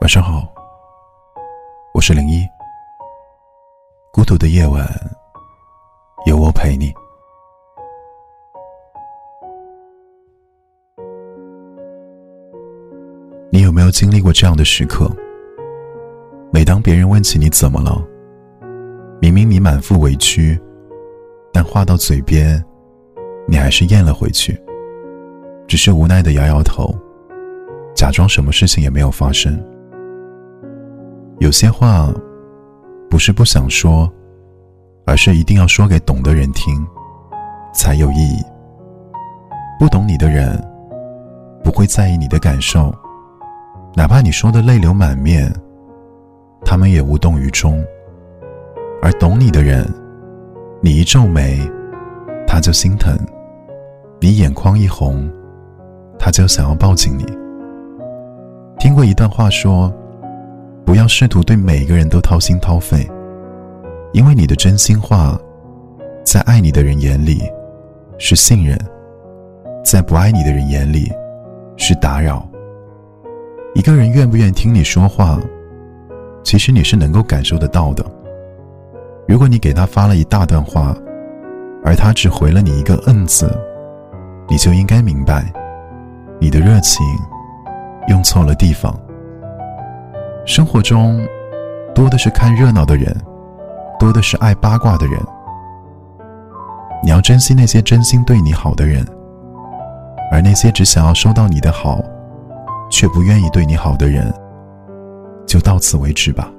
[0.00, 0.50] 晚上好，
[1.92, 2.42] 我是零一。
[4.10, 4.88] 孤独的夜晚，
[6.24, 6.90] 有我陪你。
[13.52, 15.14] 你有没有经历过这样的时刻？
[16.50, 18.02] 每当别人问起你怎么了，
[19.20, 20.58] 明明你满腹委屈，
[21.52, 22.64] 但话到嘴边，
[23.46, 24.58] 你还是咽了回去，
[25.68, 26.90] 只是无奈的摇摇头，
[27.94, 29.62] 假装什么事情也没有发生。
[31.40, 32.12] 有些话，
[33.08, 34.12] 不是不想说，
[35.06, 36.86] 而是一定要说给懂的人听，
[37.72, 38.44] 才有意义。
[39.78, 40.62] 不懂你的人，
[41.64, 42.94] 不会在意你的感受，
[43.94, 45.50] 哪怕你说的泪流满面，
[46.62, 47.82] 他们也无动于衷。
[49.00, 49.90] 而懂你的人，
[50.82, 51.58] 你一皱眉，
[52.46, 53.16] 他就心疼；
[54.20, 55.26] 你眼眶一红，
[56.18, 57.24] 他就想要抱紧你。
[58.78, 59.90] 听过一段话说。
[60.84, 63.08] 不要试图对每个人都掏心掏肺，
[64.12, 65.38] 因为你的真心话，
[66.24, 67.42] 在爱你的人眼里
[68.18, 68.78] 是信任，
[69.84, 71.12] 在不爱你的人眼里
[71.76, 72.46] 是打扰。
[73.74, 75.38] 一个人愿不愿听你说话，
[76.42, 78.04] 其实你是能够感受得到的。
[79.28, 80.96] 如果你给他发了一大段话，
[81.84, 83.48] 而他只回了你一个“嗯”字，
[84.48, 85.50] 你就应该明白，
[86.40, 87.06] 你的热情
[88.08, 88.92] 用错了地方。
[90.46, 91.20] 生活中，
[91.94, 93.14] 多的是看热闹的人，
[93.98, 95.20] 多的是爱八卦的人。
[97.02, 99.06] 你要珍惜那些真心对你好的人，
[100.32, 102.02] 而那些只想要收到你的好，
[102.90, 104.32] 却不愿意对你好的人，
[105.46, 106.50] 就到此为止吧。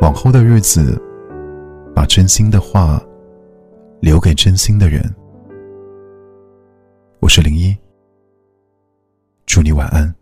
[0.00, 1.00] 往后的日子，
[1.94, 3.00] 把真心的话
[4.00, 5.02] 留给真心的人。
[7.20, 7.76] 我是零一，
[9.46, 10.12] 祝你晚安。